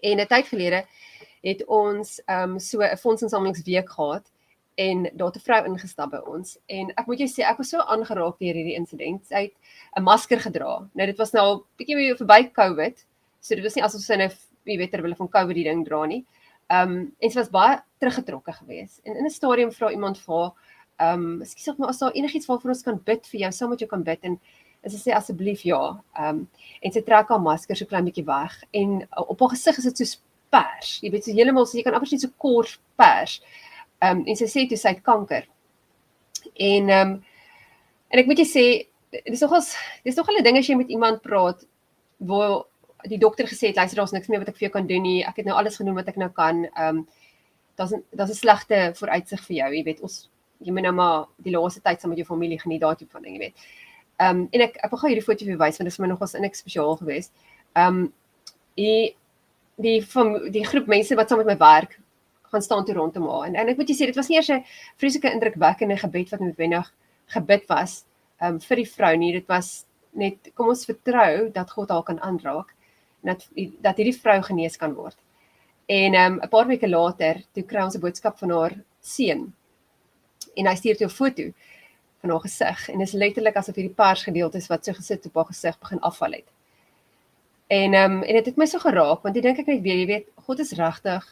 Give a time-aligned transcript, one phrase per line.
[0.00, 0.84] En 'n tyd gelede
[1.42, 4.30] het ons ehm um, so 'n fondsinsamelingsweek gehad
[4.74, 7.68] en daar het 'n vrou ingestap by ons en ek moet jou sê ek was
[7.68, 9.26] so aangeraak deur hierdie insident.
[9.26, 9.54] Sy het
[9.96, 10.88] 'n masker gedra.
[10.92, 13.06] Nou dit was nou bietjie weer verby COVID.
[13.40, 16.06] So dit was nie asof sy net jy weet terwyl van COVID die ding dra
[16.06, 16.24] nie.
[16.70, 19.00] Ehm um, en sy was baie teruggetrokke geweest.
[19.04, 20.52] En in 'n stadium vra iemand vir haar,
[20.98, 23.68] ehm um, ekskuus of maar as daar enigiets waarvoor ons kan bid vir jou, sou
[23.68, 24.40] moet jy kan bid en
[24.90, 25.80] sy sê asseblief ja.
[26.18, 26.46] Ehm um,
[26.82, 29.84] en sy trek haar masker so klein bietjie weg en uh, op haar gesig is
[29.90, 30.96] dit so pers.
[31.02, 33.38] Jy weet so heeltemal so jy kan amper sien so kort pers.
[34.02, 35.46] Ehm um, en sy sê toe sy het kanker.
[36.54, 37.20] En ehm um,
[38.12, 38.64] en ek moet jy sê
[39.12, 39.70] dis nogals
[40.04, 41.62] dis nog al 'n ding as jy met iemand praat
[42.18, 42.64] waar
[43.08, 45.22] die dokter gesê het luister daar's niks meer wat ek vir jou kan doen nie.
[45.24, 46.66] Ek het nou alles genoem wat ek nou kan.
[46.74, 47.06] Ehm um,
[47.76, 50.02] daar's daar's 'n slegte vooruitsig vir jou, jy weet.
[50.02, 50.28] Ons
[50.58, 53.34] jy moet nou maar die laaste tyd saam met jou familie geniet daartoe van ding,
[53.34, 53.54] jy weet.
[53.56, 53.91] Ehm
[54.22, 56.34] um, en ek ek wil gou hierdie foto vir wys want dit is my nogals
[56.38, 57.32] in ek spesiaal geweest.
[57.74, 58.12] Ehm um,
[58.76, 59.16] die
[59.82, 61.98] die van die groep mense wat saam met my werk
[62.52, 64.50] gaan staan toe rondom haar en en ek moet jy sê dit was nie eers
[64.50, 64.64] 'n
[65.00, 66.92] vreeslike indrukwekkende gebed wat noodwendig
[67.34, 68.04] gebid was
[68.40, 72.20] um, vir die vrou nie dit was net kom ons vertrou dat God haar kan
[72.20, 72.74] aanraak
[73.22, 73.46] en dat
[73.80, 75.16] dat hierdie vrou genees kan word.
[75.88, 79.52] En ehm, 'n um, paar weke later toe kry ons 'n boodskap van haar seun
[80.56, 81.42] en hy stuur toe 'n foto
[82.22, 85.38] van haar gesig en dit is letterlik asof hierdie pers gedeeltes wat so gesit op
[85.40, 86.48] haar gesig begin afval het.
[87.72, 90.02] En ehm um, en dit het my so geraak want ek dink ek net weer
[90.02, 91.26] jy weet God is regtig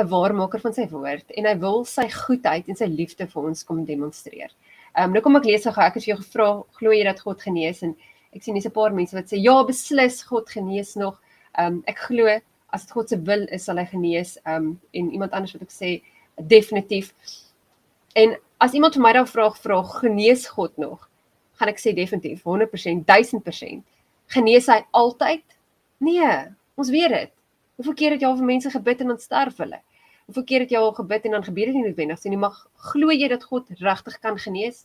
[0.00, 3.64] 'n waarmaker van sy woord en hy wil sy goedheid en sy liefde vir ons
[3.64, 4.50] kom demonstreer.
[4.94, 7.20] Ehm um, nou kom ek lees gou ek het vir jou gevra glo jy dat
[7.20, 7.96] God genees en
[8.34, 11.20] ek sien dis 'n paar mense wat sê ja beslis God genees nog.
[11.58, 12.40] Ehm um, ek glo
[12.72, 15.62] as dit God se wil is sal hy genees ehm um, en iemand anders wat
[15.62, 16.02] ek sê
[16.38, 17.14] definitief.
[18.14, 21.08] En as iemand vir my dan vra vra genees God nog
[21.58, 23.82] gaan ek sê definitief 100% 1000%
[24.26, 25.44] genees hy altyd
[26.04, 26.30] Nee,
[26.74, 27.30] ons weet dit.
[27.78, 29.78] Hoeveel keer het jy al vir mense gebid en dan sterf hulle?
[30.28, 32.40] Hoeveel keer het jy al gebid en dan gebeur dit nie noodwendig nie.
[32.40, 32.58] Mag
[32.90, 34.84] glo jy dat God regtig kan genees?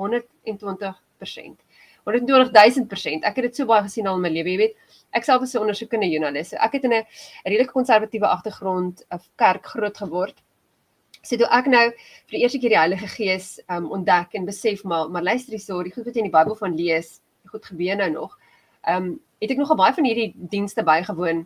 [0.00, 1.60] 120%.
[2.06, 3.26] 120000%.
[3.26, 4.96] Ek het dit so baie gesien al in my lewe, jy weet.
[5.12, 6.52] Ek self is 'n ondersoekende joernalis.
[6.54, 7.04] Ek het in 'n
[7.44, 10.36] redelike konservatiewe agtergrond of kerk groot geword.
[11.26, 14.84] So toe ek nou vir die eerste keer die Heilige Gees um ontdek en besef
[14.86, 17.16] maar maar luister hierso, die goed wat jy in die Bybel van lees,
[17.50, 18.36] goed gebeur nou nog.
[18.86, 21.42] Um het ek nogal baie van hierdie dienste bygewoon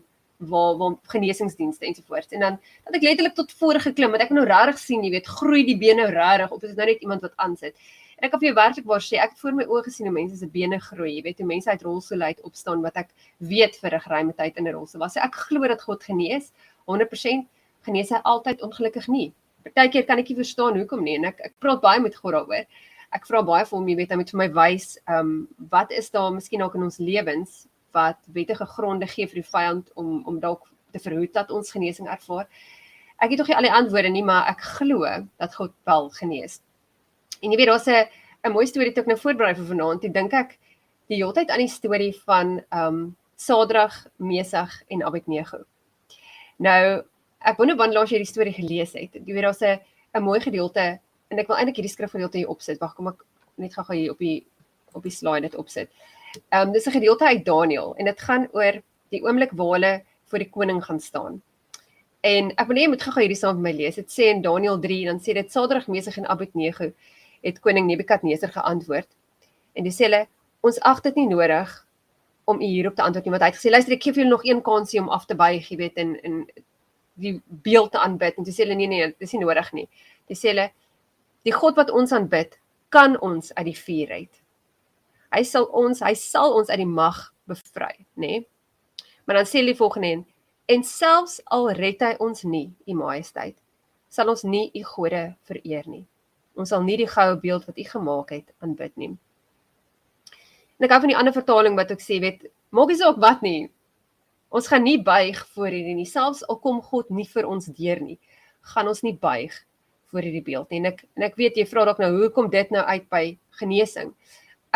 [0.53, 2.29] waar waar genesingsdienste ensovoorts.
[2.37, 5.33] En dan dat ek letterlik tot voor geklim het ek nou regtig sien jy weet
[5.39, 7.89] groei die bene nou regtig is dit nou net iemand wat aansit?
[8.21, 10.17] En ek kan vir jou werklik waar sê ek het voor my oë gesien hoe
[10.21, 13.81] mense se bene groei jy weet hoe mense uit rolstoel uit opstaan wat ek weet
[13.81, 15.15] vir 'n geruime tyd in 'n rolstoel was.
[15.17, 16.53] So ek glo dat God genees
[16.85, 17.49] 100%
[17.89, 19.33] genees hy altyd ongelukkig nie
[19.65, 22.67] partykeer kan ek nie verstaan hoekom nie en ek ek praat baie met God daaroor
[23.13, 25.93] ek vra baie vir hom jy weet hy moet vir my wys ehm um, wat
[25.93, 30.21] is daar miskien ook in ons lewens wat wettige gronde gee vir die vyand om
[30.27, 32.49] om dalk te verhoed dat ons genesing ervaar.
[33.21, 35.07] Ek het nog nie al die antwoorde nie, maar ek glo
[35.39, 36.61] dat God wel genees.
[37.41, 38.09] En jy weet daar's 'n
[38.45, 40.05] 'n mooi storie wat ek nou voorberei vir vanaand.
[40.05, 40.59] Ek dink ek
[41.09, 45.65] die hele tyd aan die storie van ehm um, Sadrag, Mesag en Abednego.
[46.59, 47.03] Nou,
[47.45, 49.15] ek wonder wanneer laas jy die storie gelees het.
[49.15, 49.81] Jy weet daar's 'n
[50.15, 52.81] 'n mooi gedeelte en ek wil eintlik hierdie skrifgedeelte hier opsit.
[52.81, 53.25] Wag, kom ek
[53.57, 54.47] net gou-gou hier op die
[54.93, 55.89] op die slide dit opsit.
[56.51, 60.03] Ehm um, dis 'n gedeelte uit Daniël en dit gaan oor die oomblik waar hulle
[60.27, 61.43] voor die koning gaan staan.
[62.21, 63.95] En ek wil net moet gou-gou hierdie saam met my lees.
[63.95, 66.93] Dit sê in Daniël 3 dan sê dit Sadrag, Mesig en Abednego
[67.43, 69.09] het koning Nebukadneser geantwoord.
[69.75, 70.27] En dis sê hulle
[70.61, 71.87] ons ag dit nie nodig
[72.45, 74.35] om u hierop te antwoord nie want hy het gesê luister ek gee vir julle
[74.35, 76.47] nog een kansie om af te buig, jy weet en en
[77.21, 79.87] die beeld te aanbid en dis sê hulle nee nee, dis nie nodig nie.
[80.31, 80.71] Dis sê hulle
[81.47, 82.59] die God wat ons aanbid
[82.91, 84.41] kan ons uit die vuur uit.
[85.31, 88.41] Hy sal ons, hy sal ons uit die mag bevry, nê?
[88.41, 88.47] Nee?
[89.27, 90.27] Maar dan sê hy volgende en
[90.71, 93.57] en selfs al red hy ons nie, u majesteit,
[94.11, 96.05] sal ons nie u gode vereer nie.
[96.55, 99.11] Ons sal nie die goue beeld wat u gemaak het aanbid nie.
[100.79, 103.43] En ek hou van die ander vertaling wat ook sê, weet, maak nie saak wat
[103.43, 103.69] nie.
[104.51, 108.01] Ons gaan nie buig voor hierdie nie, selfs al kom God nie vir ons deur
[108.03, 108.19] nie,
[108.75, 109.55] gaan ons nie buig
[110.11, 110.83] voor hierdie beeld nie.
[110.83, 113.25] En ek en ek weet jy vra dalk nou hoekom dit nou uit by
[113.61, 114.15] genesing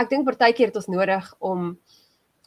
[0.00, 1.74] ek dink partykeer het ons nodig om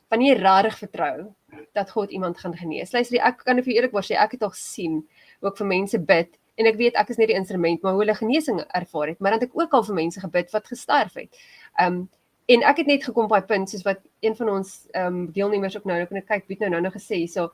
[0.08, 1.30] van nie regtig vertrou
[1.76, 2.94] dat God iemand gaan genees.
[2.96, 5.02] Luister, ek kan vir eerlikwaar sê ek het al sien
[5.44, 8.16] ook vir mense bid en ek weet ek is nie die instrument maar hoe hulle
[8.18, 11.44] genesing ervaar het, maar dan het ek ook al vir mense gebid wat gesterf het.
[11.84, 12.08] Um
[12.48, 15.86] en ek het net gekom by punt soos wat een van ons um deelnemers ook
[15.86, 17.52] nou nou kan ek kyk weet nou nou nou gesê so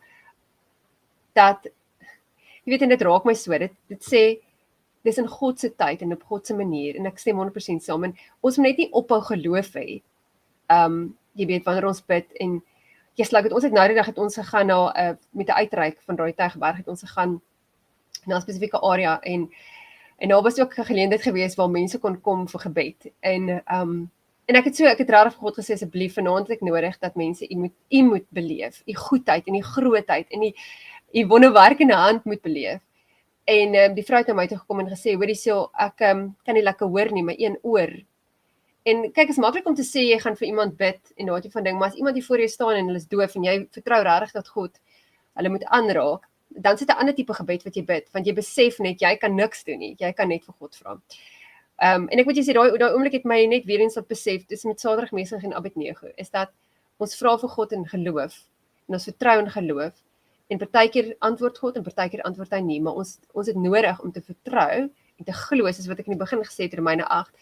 [1.33, 1.65] dat
[2.63, 4.23] jy weet en dit raak my so dit dit sê
[5.03, 8.05] dis in God se tyd en op God se manier en ek stem 100% saam
[8.07, 10.01] en ons moet net nie ophou geloof hê.
[10.71, 12.61] Um jy weet wanneer ons bid en
[13.13, 15.47] Ja, slag dit ons het nou die dag het ons gegaan na 'n uh, met
[15.47, 17.41] 'n uitreik van Rooitegberg het ons gegaan
[18.25, 19.51] na 'n spesifieke area en
[20.17, 23.11] en daar was ook 'n geleentheid geweest waar mense kon kom vir gebed.
[23.19, 24.11] En ehm um,
[24.45, 27.15] en ek het so ek het regtig vir God gesê asseblief vanaand ek nodig dat
[27.15, 30.51] mense u moet u moet beleef, u goedheid en u grootheid en u
[31.13, 32.81] u wonderwerkende hand moet beleef.
[33.45, 36.01] En ehm um, die vrou het na my toe gekom en gesê, "Hoorie, so ek
[36.01, 37.91] ehm um, kan nie lekker hoor nie, my een oor."
[38.83, 41.63] En kyk, is maklik om te sê jy gaan vir iemand bid en daardie van
[41.63, 44.01] ding, maar as iemand hier voor jou staan en hulle is doof en jy vertrou
[44.03, 44.79] regtig dat God
[45.33, 48.79] hulle moet aanraak, dan sit 'n ander tipe gebed wat jy bid, want jy besef
[48.79, 49.95] net jy kan niks doen nie.
[49.99, 50.99] Jy kan net vir God vra.
[51.81, 53.97] Ehm um, en ek moet jy sê daai daai oomblik het my net weer eens
[53.97, 56.51] op besef, dis met Saterdag mense en Abednego, is dat
[57.01, 58.35] ons vra vir God in geloof
[58.87, 59.93] en ons vertrou in geloof
[60.53, 64.11] en partykeer antwoord God en partykeer antwoord hy nie, maar ons ons het nodig om
[64.13, 67.07] te vertrou en te glo soos wat ek in die begin gesê het in Romeine
[67.09, 67.33] 8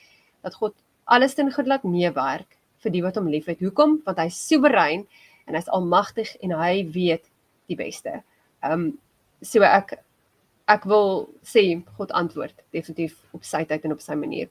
[0.48, 0.76] dat God
[1.12, 3.60] alles ten goeie laat meewerk vir die wat hom liefhet.
[3.62, 4.00] Hoekom?
[4.08, 5.06] Want hy is soewerein
[5.50, 7.28] en hy's almagtig en hy weet
[7.70, 8.22] die beste.
[8.64, 8.88] Ehm um,
[9.42, 9.96] so ek
[10.68, 11.64] ek wil sê
[11.98, 14.50] God antwoord definitief op sy tyd en op sy manier.